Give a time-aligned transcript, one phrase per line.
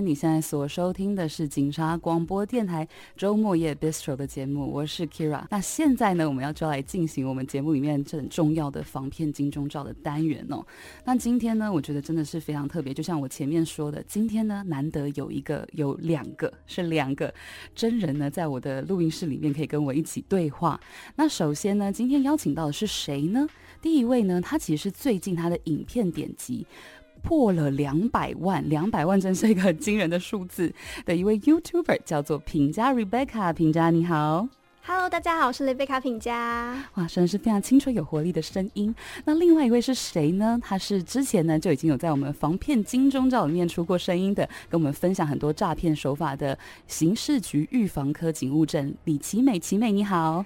[0.00, 5.44] 你现在所收听的是警察广播电台周末夜 Bistro 的节目，我是 Kira。
[5.50, 10.64] 那现在呢，我们要就来进行我们节目里面很重要的防骗金钟罩的单元哦。
[11.04, 17.34] 那今天呢，我觉得真的是非常特别，就像我前面说的，今天呢，难得有一个有两个是两个
[17.74, 20.80] 真人呢，在我的录音室里面可以跟我一起对话。
[21.16, 23.48] 那首先呢，今天邀请到的是谁呢？
[23.82, 26.64] 第一位呢，他其实是最近他的影片点击。
[27.22, 30.72] 破了两百万，两百万真是一个很惊人的数字
[31.04, 33.52] 的一位 YouTuber，叫做品家 Rebecca。
[33.52, 34.48] 品家你好
[34.84, 36.82] ，Hello，大家好，我是 Rebecca 品家。
[36.94, 38.94] 哇，真的是非常青春有活力的声音。
[39.24, 40.58] 那另外一位是谁呢？
[40.62, 49.58] 他是之前呢就已经有在我们防骗金钟罩里面出过声音的，跟我们分享很多诈骗手法的刑事局预防科警务证李奇美。
[49.58, 50.44] 奇美你好，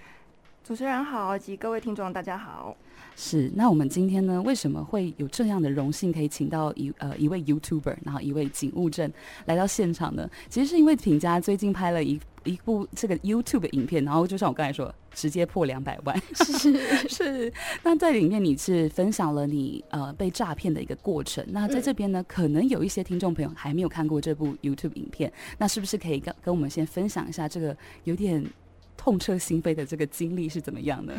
[0.65, 2.77] 主持人好，及各位听众大家好。
[3.17, 9.13] 是，那我们今天呢，为什么会有这样的荣幸，可以请到一呃一位 YouTuber，然后一位警务证
[9.47, 10.31] 来到现场呢？
[10.49, 16.17] 其实是因为品家最近拍了一一部这个 YouTube 影片，然后就像我刚才说，直接破两百万。
[16.33, 16.79] 是
[17.11, 17.53] 是。
[17.83, 21.45] 那在里面你是分享了你呃被诈骗的一个过程。
[21.49, 28.43] 那在这边呢，可能有一些听众朋友还没有看过这部 YouTube 影片，那是不是可以跟跟我们先分享一下这个有点？
[29.03, 31.13] 痛彻心扉的这个经历是怎么样的？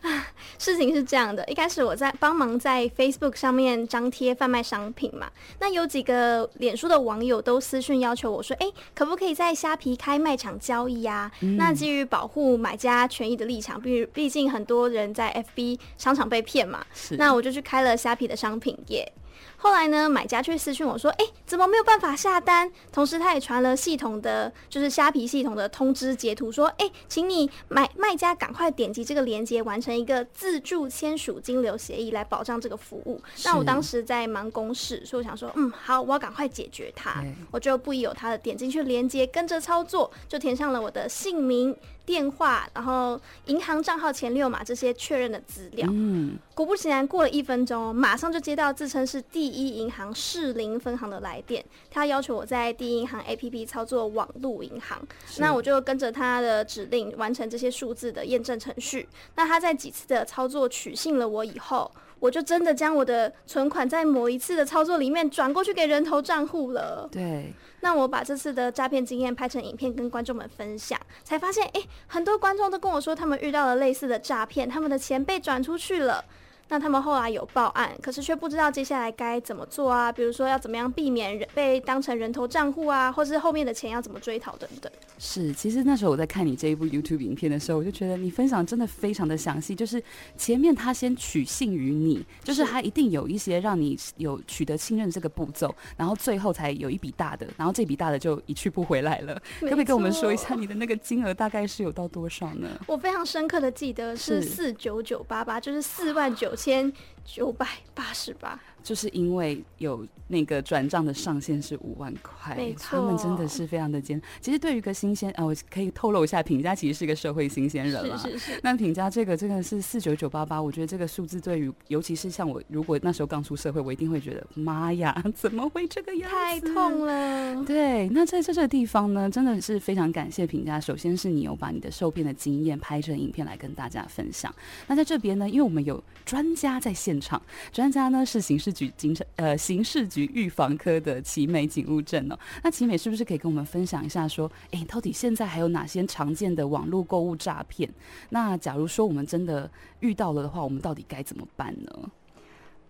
[0.00, 0.26] 啊，
[0.58, 11.30] 事情是这样的，一开始我在帮忙在 Facebook 上面张贴贩卖商品嘛，那有几个脸书的网友都私讯要求我说，哎、欸，可不可以在虾皮开卖场交易啊？
[11.40, 19.12] 嗯、那基于保护买家权益的立场，毕毕竟很多人在 FB 商场被骗嘛，是那我就去开了虾皮的商品页。
[19.56, 41.76] 后来呢，买家却私讯我说：“哎，怎么没有办法下单？”同时，他也传了系统的，就是虾皮系统的通知截图，说：“哎，请你买卖家赶快点击这个链接，完成一个自助签署金流协议来保障这个服务。”那我当时在忙公事，所以我想说：“嗯，好，我要赶快解决它。”我就不疑有他的点进去链接，跟着操作，就填上了我的姓名。
[42.08, 45.86] 电话，然后银行账号前六码这些确认的资料。
[45.92, 54.98] 嗯，果不其然，过了一分钟，马上就接到自称是第一银行士林分行的来电，他要求我在第一银行 APP 操作网路银行。
[55.36, 59.06] 那我就跟着他的指令完成这些数字的验证程序。
[59.34, 67.08] 那他在几次的操作取信了我以后，我就真的将我的存款在某一次的操作里面转过去给人头账户了。
[67.10, 67.52] 对。
[67.80, 76.24] 那我把这次的诈骗经验拍成影片跟观众们分享，才发现，哎，很多观众都跟我说他们遇到了类似的诈骗，他们的钱被转出去了。
[76.68, 80.12] 那他们后来有报案，可是却不知道接下来该怎么做啊？
[80.12, 84.90] 比如说要怎么样避免人被当成人头账户啊，或是后面的钱要怎么追讨等等。
[85.18, 89.74] 是，其实那时候我在看你这一部 YouTube 影片的时候，我就觉得你分享真的非常的详细。
[89.74, 90.02] 就是
[90.36, 99.34] 前面他先取信于你，就是他一定有一些让你有取得信任这个步骤，然后最后才有一笔大的，然后这笔大的就一去不回来了。
[99.60, 102.68] 可不可以跟我们说一下你的那个金额大概是有到多少呢？
[102.86, 106.92] 我非常深刻的记得是四九九八八，就是四万九千
[107.24, 108.60] 九百八十八。
[108.82, 114.20] 就是因为有那个转账的上限是五万块，他们真的是非常的艰。
[114.40, 118.16] 其实对于一个新鲜啊，我可以透露一下，品家其实是一个社会新鲜人了。
[118.18, 118.60] 是是是。
[118.62, 126.36] 那品家这个真的是四九九八八，我觉得这个数字对于，尤其是像我，如果那时候刚出社会，我一定会觉得妈呀，怎么会这个样子？
[126.36, 127.64] 太痛了。
[127.64, 130.78] 对，那在这个地方呢，真的是非常感谢品家。
[130.80, 134.54] 首先是你有把你的受骗的经验拍成影片来跟大家分享。
[134.86, 137.40] 那在这边呢，因为我们有专家在现场，
[137.72, 147.90] 专家呢是刑事局警察呃刑事局预防科的奇美警务证哦，那奇美是不是可以跟我们分享一下说，哎，到底现在还有哪些常见的网络购物诈骗？
[148.28, 149.68] 那假如说我们真的
[149.98, 152.10] 遇到了的话，我们到底该怎么办呢？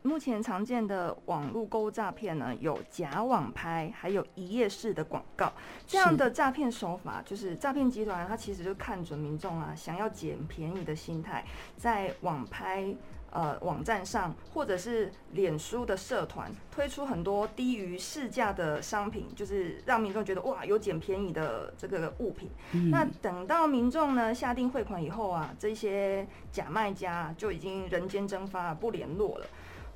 [0.02, 5.52] 目前常见的网络购物诈骗呢，有假网拍，还有一页式的广告。
[5.86, 11.44] 这样的诈骗手法，就是诈骗集团它其实就看准民众啊想要捡便宜的心态，
[11.76, 12.94] 在网拍。
[13.30, 22.48] 呃，网站上或者是脸书的社团推出很多低于市价的商品，就是让民众觉得哇，有捡便宜的这个物品。
[22.72, 29.46] 嗯、那等到民众呢下定汇款以后啊，这些假卖家就已经人间蒸发，不联络了。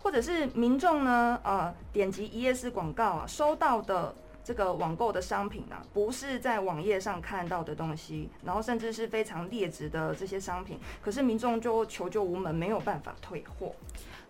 [0.02, 4.14] 或者是民众呢，呃，点击一页式广告啊，收到的。
[4.44, 13.72] 这个网购的商品啊，不是在网页上看到的东西，然后甚至是非常劣质的这些商品，可是民众就求救无门，没有办法退货。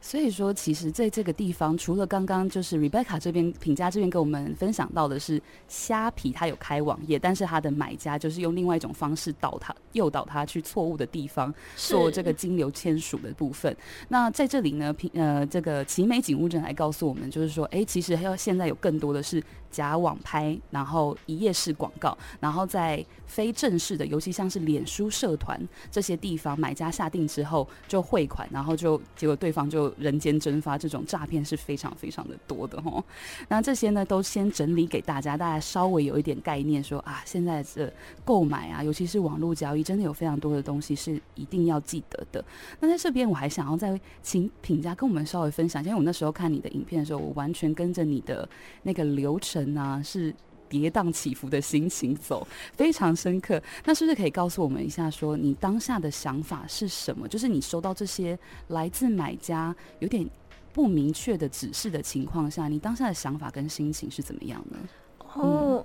[0.05, 13.75] 所以说，其实在这个地方，除了刚刚就是 Rebecca 这边品家这边跟我们分享到的是虾皮，它有开网页，但是它的买家就是用另外一种方式导他诱导他去错误的地方做这个金流签署的部分。
[14.08, 25.58] 那在这里呢，品呃这个奇美警务证来告诉我们，就是说，哎，其实还要现在有更多的是假网拍，然后一页式广告，然后在非正式的，尤其像是脸书社团
[25.90, 29.90] 这些地方，买家下定之后就汇款，然后就结果对方就。
[30.02, 33.02] 人间蒸发，这种诈骗是非常非常的多的哦。
[33.49, 37.93] 那这些呢，都先整理给大家，大家稍微有一点概念说，说啊，现在的
[38.25, 42.44] 购买啊，尤其是网络交易，真的有非常多的东西是一定要记得的。
[42.81, 48.48] 那在这边，我还想要再请品家跟我们稍微分享，因为我那时候看你的影片的时候，我完全跟着你的
[48.82, 50.33] 那个流程啊，是。
[50.73, 53.62] 跌宕起伏的心情走，非常深刻。
[53.85, 57.29] 那是不是可以告诉我们一下，说你当下的想法是什么？
[57.29, 60.27] 就是你收到这些来自买家有点
[60.73, 64.79] 不明确的指示的情况下，你当下的想法跟心情是怎么样呢？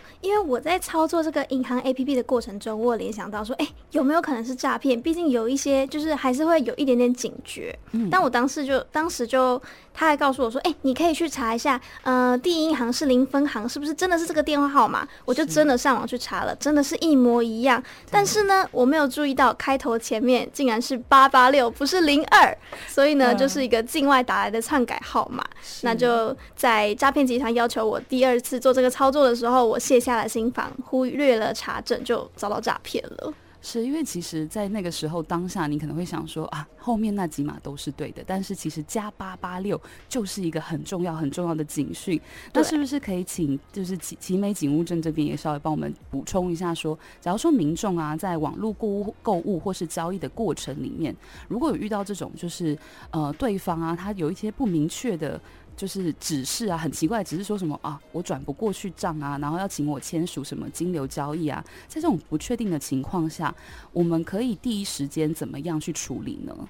[0.08, 5.02] 哦，因为我在操作这个银行 APP 的过程中，我联想到说，哎、欸，有没有可能是诈骗？
[5.02, 7.78] 毕竟有一些就是还是会有一点点警觉。
[7.92, 9.62] 嗯，但我当时就当时就。
[10.00, 15.08] 他还告诉我说：“哎、欸，你可以去查一下，呃，第一银行是零分行是不是真的是这个电话号码？
[15.26, 17.82] 我就真的上网去查了，真的是一模一样。
[18.12, 22.56] 但是呢，我没有注意到开头前面竟然是八八六，不是零二，
[22.88, 25.44] 所以呢，就是一个境外打来的篡改号码。
[25.82, 42.22] 那就在诈骗集团要求我第二次做这个操作的时候，我卸下了新房，忽略了查证，就遭到诈骗了。”是因为其实，在那个时候当下，你可能会想说啊，后面那几码都是对的，但是其实加八八六就是一个很重要很重要的警讯。
[42.54, 51.14] 那是不是可以请就是奇奇美警务证这边也稍微帮我们补充一下说，说假如说民众啊，在网络购物购物或是交易的过程里面，
[51.50, 52.78] 如果有遇到这种就是
[53.10, 55.42] 呃对方啊，他有一些不明确的。
[55.78, 63.54] 就是指示啊，很奇怪，只是说什么啊，我转不过去账啊，然后要请我签署什么金流交易啊，在这种不确定的情况下，
[63.94, 66.68] 我们可以第一时间怎么样去处理呢？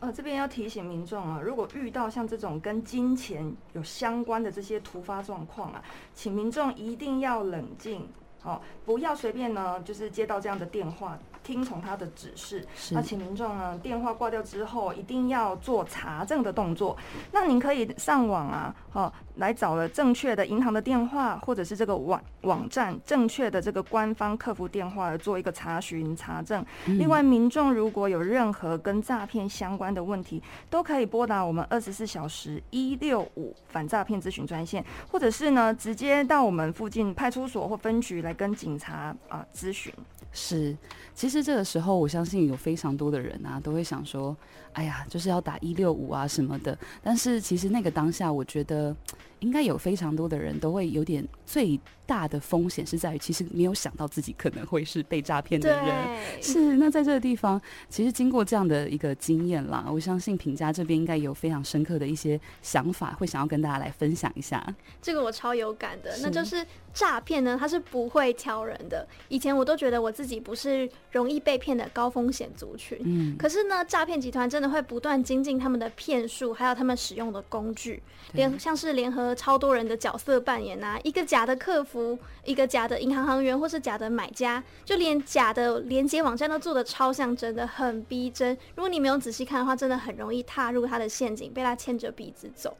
[0.00, 5.80] 呃，这边要提醒民众啊，如果遇到像这种跟金钱有相关的这些突发状况啊，
[6.12, 8.08] 请民众一定要冷静，
[8.42, 11.16] 哦，不要随便呢，就是接到这样的电话。
[11.42, 16.96] 听从他的指示，那请民众呢，电话挂掉之后，一定要做查证的动作。
[17.32, 26.64] 那您可以上网啊，哦，来找了正确的银行的电话，或者是这个网网站正确的这个官方客服电话来做一个查询查证。
[26.86, 39.92] 另外，民众如果有任何跟诈骗相关的问题，都可以拨打我们二十四小时一六五反诈骗咨询专线，或者是呢，直接到我们附近派出所或分局来跟警察啊咨询。
[40.34, 40.76] 是，
[41.14, 44.36] 其实这个时候，我相信有非常多的人啊，都会想说，
[44.72, 46.76] 哎呀，就是要打一六五啊什么的。
[47.00, 48.96] 但是其实那个当下，我觉得。
[49.42, 56.42] 应该有非常多的人都会有点最大的风险是在于，其实没有想到自己可能会是被诈骗的人。
[56.42, 64.64] 是，那在这个地方，其实经过这样的一个经验啦，我相信品家这边应该有非常深刻的一些想法，会想要跟大家来分享一下。
[65.00, 66.64] 这个我超有感的，那就是
[66.94, 69.06] 诈骗呢，它是不会挑人的。
[69.28, 78.02] 以前我都觉得我自己不是容易被骗的高风险族群，嗯，可是呢，诈骗集团真的会不断精进他们的骗术，还有他们使用的工具，
[78.32, 79.31] 连像是联合。
[79.34, 88.56] 超多人的角色扮演啊，一个假的客服，一个假的银行行员，或是假的买家，就连假的连接网站都做的超像真的，很逼真。
[88.74, 92.76] 如果你没有仔细看的话，真的很容易踏入他的陷阱，被他牵着鼻子走。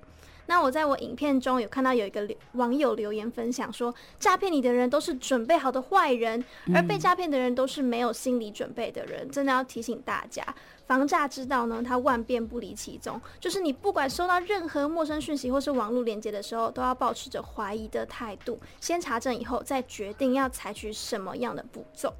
[0.46, 6.44] 那我在我影片中有看到有一个网友留言分享说，诈骗你的人都是准备好的坏人，
[6.74, 9.28] 而被诈骗的人都是没有心理准备的人。
[9.30, 10.44] 真的要提醒大家。
[10.84, 22.12] 防诈之道呢，它万变不离其宗，就是你不管收到任何陌生讯息或是网络连接的时候，都要保持着怀疑的态度，先查证以后再决定要采取什么样的步骤。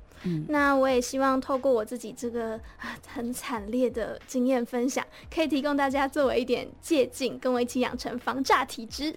[0.49, 2.59] 那我也希望透过我自己这个
[3.07, 9.14] 很惨烈的经验分享，可以提供大家作为一点借鉴，跟我一起养成防诈体质。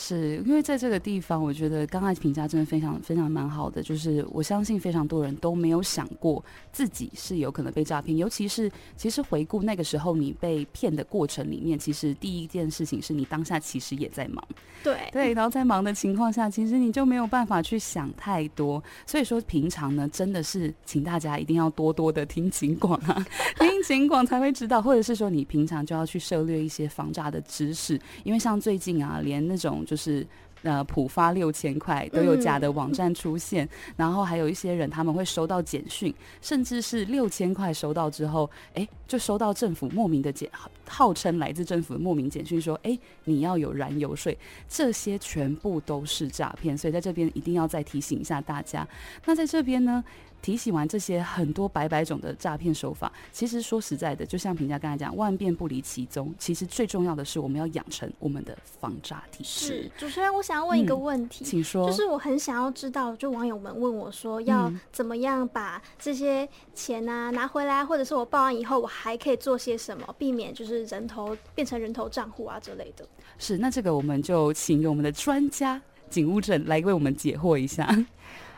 [0.00, 14.42] 是因为在这个地方，我觉得刚才评价真的非常非常蛮好的，就是我相信非常多人都没有想过自己是有可能被诈骗，尤其是其实回顾那个时候你被骗的过程里面，其实第一件事情是你当下其实也在忙，
[14.84, 23.26] 对对，然后在忙的情况下，其实你就没有办法去想太多，所以说平常呢，真的是请大家一定要多多的听警广啊，
[23.58, 29.84] 听警广才会知道，或者是说你平常就要去涉猎一些防诈的知识，因为像最近啊，连那种。
[29.88, 30.26] 就是
[30.62, 40.50] 呃浦发六千块，都有假的网站出现，嗯、然后还有一些人他们会收到简讯，甚至是六千块收到之后，哎，就收到政府莫名的简，
[40.88, 44.36] 号称来自政府的莫名简讯说，哎，你要有燃油税，
[44.68, 48.86] 这些全部都是诈骗，所以在这边一定要再提醒一下大家。
[49.24, 50.02] 那在这边呢？
[50.40, 56.32] 提醒完这些很多百百种的诈骗手法，其实说实在的，就像评价刚才讲，万变不离其宗。
[56.38, 59.66] 其实最重要的是，我们要养成我们的防诈体质。
[59.66, 61.90] 是主持人，我想要问一个问题，嗯，请说。
[61.90, 73.06] 就是我很想要知道，就网友们问我说，要怎么样把这些钱啊拿回来，或者是我报案以后，我还可以做些什么，避免就是人头变成人头账户啊之类的。
[73.38, 77.88] 是，那这个我们就请我们的专家警务证来为我们解惑一下。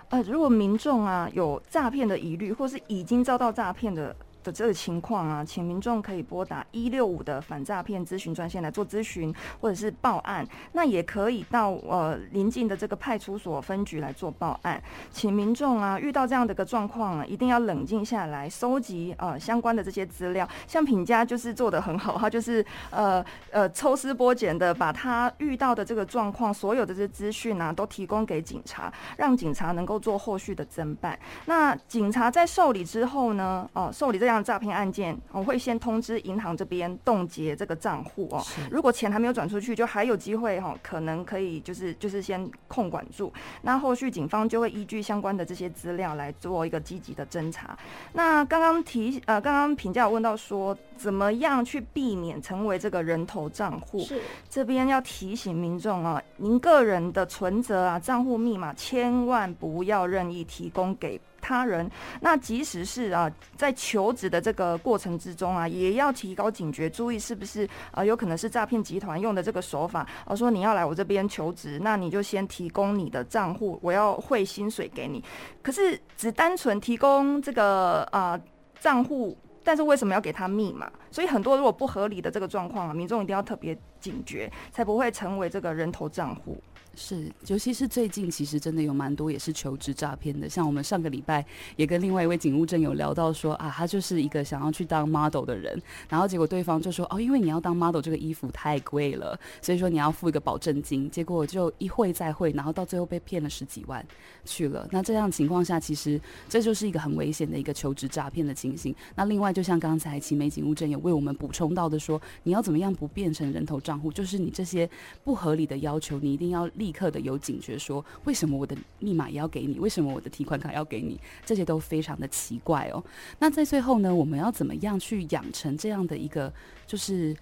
[0.09, 4.15] 呃，如果民众啊有诈骗的疑虑，或是已经遭到诈骗的。
[4.43, 10.47] 的这个情况啊，请民众可以拨打一六五的反诈骗咨询专线来做咨询或者是报案。
[10.73, 14.83] 那也可以到呃邻近的这个派出所分局来做报案。
[15.11, 20.49] 请民众啊遇到这样的一个状况啊，一定要冷静下来，收集呃相关的这些资料。
[20.67, 31.19] 像品家就是做得很好，他就是呃呃抽丝剥茧的把他遇到的这个状况所有的这些资讯啊都提供给警察，让警察能够做后续的侦办。
[31.47, 38.45] 那警察在受理之后呢，哦、受理这样诈骗案件，我会先通知银行这边冻结这个账户哦。
[38.71, 43.33] 如果钱还没有转出去，就还有机会哈，可能可以就是就是先控管住。
[43.63, 47.77] 那后续警方就会依据相关的这些资料来做一个积极的侦查。
[48.13, 54.01] 那刚刚提呃，刚刚评价问到说，怎么样去避免成为这个人头账户？
[54.01, 61.21] 是这边要提醒民众啊，您个人的存折啊、账户密码千万不要任意提供给。
[61.41, 70.07] 他人，那即使是啊，在求职的这个过程之中啊，也要提高警觉，注意是不是啊，有可能是诈骗集团用的这个手法。
[70.25, 75.25] 而说你要来我这边求职，那你就先提供你的账户，我要汇薪水给你。
[75.63, 78.39] 可是只单纯提供这个啊
[78.79, 80.91] 账户，但是为什么要给他密码？
[81.11, 86.57] 所以很多如果不合理的这个状况啊，民众一定要特别警觉，才不会成为这个人头账户。
[86.97, 90.49] 是，尤其是最近，其实真的有蛮多也是求职诈骗的。
[90.49, 91.43] 像我们上个礼拜
[91.77, 101.09] 也跟另外一位警务证有聊到说啊，他就是一个想要去当 model 的人，然后结果对方就说哦，因为你要当 model 这个衣服太贵了，所以说你要付一个保证金。
[101.09, 104.05] 结果就一会再会，然后到最后被骗了十几万
[104.45, 104.87] 去了。
[104.91, 108.95] 那这样情况下，其实这就是一个很危险的一个求职诈骗的情形。
[109.15, 114.13] 那另外，就像刚才奇美警务证也为我们补充到的说，你要怎么样不变成人头账户？
[114.13, 114.89] 就是你这些
[115.25, 119.81] 不合理的要求，你一定要立刻的有警觉，说为什么我的密码也要给你？
[119.81, 121.19] 为什么我的提款卡要给你？
[121.45, 123.03] 这些都非常的奇怪哦。
[123.41, 126.53] 那在最后呢，我们要怎么样去养成这样的一个，
[126.87, 127.37] 就是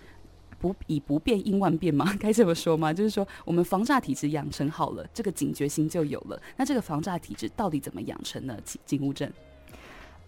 [0.58, 2.10] 不以不变应万变吗？
[2.18, 2.90] 该这么说吗？
[2.92, 6.40] 就是说，我们防诈体质养成好了，这个警觉心就有了。
[6.56, 8.56] 那这个防诈体质到底怎么养成呢？
[8.64, 9.30] 警警务证。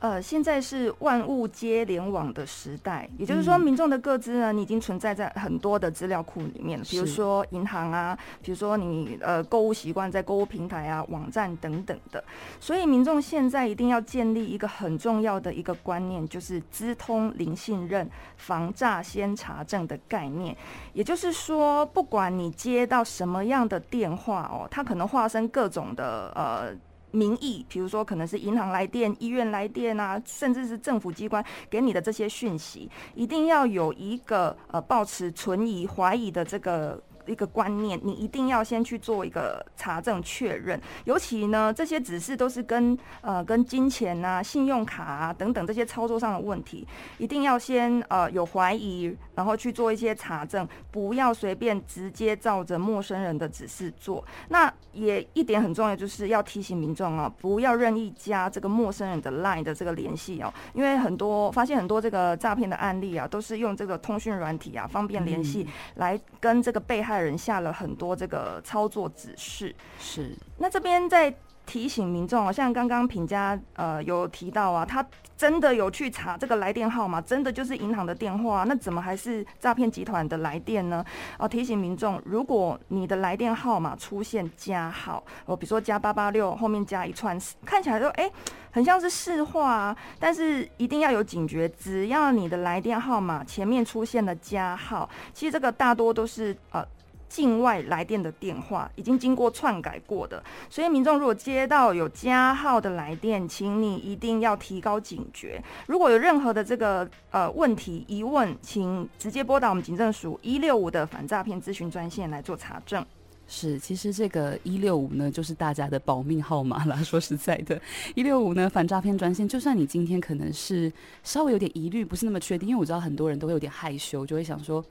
[0.00, 12.24] 呃，现在是万物皆联网的时代，也就是说，民众的个资呢，你已经存在在很多的资料库里面，比如说银行啊，比如说你呃购物习惯在购物平台啊、网站等等的，
[12.58, 20.56] 所以民众现在一定要建立一个很重要的一个观念，就是资通零信任、防诈先查证的概念。
[20.94, 26.74] 也就是说，不管你接到什么样的电话哦，它可能化身各种的呃。
[27.10, 37.02] 名义，比如说可能是银行来电、医院来电啊，甚至是政府机关给你的这些讯息，一定要有一个呃，保持存疑、怀疑的这个。
[37.30, 46.86] 一个观念，你一定要先去做一个查证确认，尤其呢，这些指示都是跟呃跟金钱啊、信用卡啊等等这些操作上的问题，
[47.18, 54.24] 一定要先呃有怀疑，然后去做一些查证，不要随便直接照着陌生人的指示做。
[54.48, 70.36] 那也一点很重要，就是要提醒民众啊，不要任意加这个陌生人的 LINE 的这个联系哦，因为很多发现很多这个诈骗的案例啊，都是用这个通讯软体啊，方便联系来跟这个被害人下了很多这个操作指示，是。
[70.58, 71.34] 那这边在
[71.66, 81.04] 提醒民众啊，像刚刚品家呃有提到啊，他真的有去查这个来电号码，真的就是银行的电话，那怎么还是诈骗集团的来电呢？
[81.38, 88.32] 哦，提醒民众，如果你的来电号码出现加号，哦，比如说加八八六后面加一串，看起来就哎、欸，
[88.72, 96.84] 很像是市话啊，但是一定要有警觉，只要你的来电号码前面出现了加号，其实这个大多都是呃。
[97.30, 105.62] 境外来电的电话已经经过篡改过的，所以民众如果接到有加号的来电，请你一定要提高警觉。
[105.86, 113.06] 如果有任何的这个呃问题疑问，请直接拨打我们警政署一六五的反诈骗咨询专线来做查证。
[113.46, 116.96] 是，其实这个一六五呢，就是大家的保命号码啦。
[117.02, 117.80] 说实在的，
[118.16, 124.84] 一六五呢，反诈骗专线，就算你今天可能是稍微有点疑虑，不是那么确定，因为我知道很多人都会有点害羞，就会想说。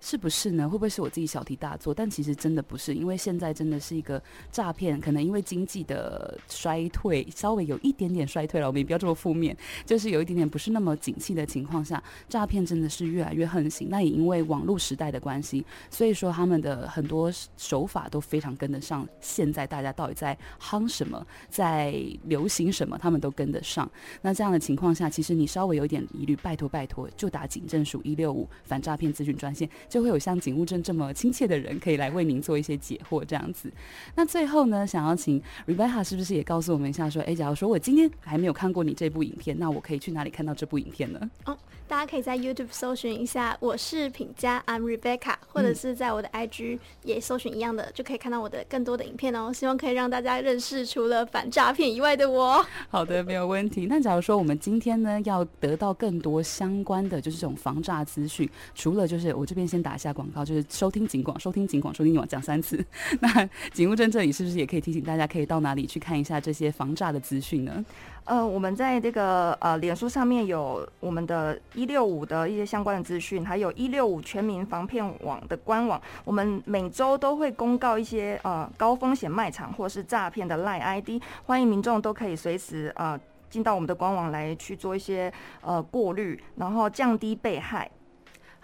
[0.00, 0.68] 是不是呢？
[0.68, 1.92] 会不会是我自己小题大做？
[1.92, 13.88] 但其实真的不是，因为现在真的是一个诈骗，可能因为经济的衰退，稍微有一点点衰退了，我们也不要这么负面，就是有一点点不是那么景气的情况下，诈骗真的是越来越横行。
[13.90, 21.92] 那也因为网络时代的关系，所以说他们的很多手法都非常跟得上现在大家到底在夯什么，在
[22.24, 23.90] 流行什么，他们都跟得上。
[24.22, 29.68] 那这样的情况下，其实你稍微有一点疑虑，拜托拜托，就打警政署一六五反诈骗咨询专线。
[29.88, 33.70] 就会有像警务证这么亲切的人可以来为您做一些解惑，这样子。
[34.14, 41.30] 那最后呢，想要请 Rebecca 是不是也告诉我们一下，说，哎，假如说我今天还没有看过你这部影片，那我可以去哪里看到这部影片呢？
[41.46, 49.52] 哦，大家可以在 YouTube 搜寻一下，我是品家，I'm Rebecca，或者是在我的 IG 也搜寻一样的，嗯、就可以看到我的更多的影片哦。
[49.52, 52.64] 希望可以让大家认识除了反诈骗以外的我。
[52.90, 53.86] 好的，没有问题。
[53.86, 60.12] 那假如说我们今天呢，要得到更多相关的就是这种防诈资讯，除了就是我这边先打一下。
[60.12, 62.84] 广告就是收听警广，收听警广，收听警广，讲三次。
[63.20, 67.84] 那警务证这里是不是也可以提醒大家，可以到哪里去看一下这些防诈的资讯呢？
[68.24, 76.00] 呃，我们在这个呃脸书上面有我们的一六五的一些相关的资讯，还有一六五全民防骗网的官网。
[76.24, 83.18] 我们每周都会公告一些呃高风险卖场或是诈骗的赖 ID，欢迎民众都可以随时呃
[83.48, 85.32] 进到我们的官网来去做一些
[85.62, 87.90] 呃过滤，然后降低被害。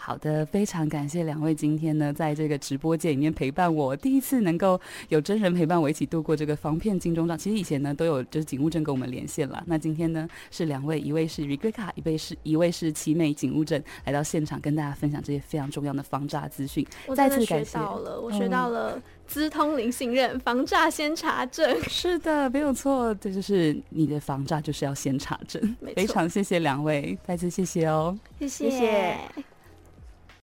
[0.07, 7.35] 好的，非常感谢两位今天呢，在这个直播间里面陪伴我，第一次能够有真人陪伴我一起度过这个防骗金钟罩。
[7.35, 16.87] 其实以前呢都有就是警务证跟我们连线了，那今天呢是两位，一位是 Rebecca，一位是一位是奇美警务证来到现场跟大家分享这些非常重要的防诈资讯。
[17.07, 21.81] 我再次感谢，到了，我学到了资通零信任，防诈先查证。
[21.89, 25.75] 是的，没有错，这就是你的防诈就是要先查证。
[25.97, 28.69] 非常谢谢两位，再次谢谢哦，谢谢。
[28.69, 29.19] 谢谢